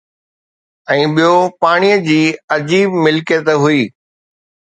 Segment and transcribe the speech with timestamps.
[0.93, 2.17] ۽ ٻيو پاڻي جي
[2.57, 3.87] عجيب ملڪيت هئي